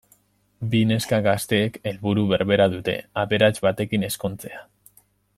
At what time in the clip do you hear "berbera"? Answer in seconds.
2.31-2.67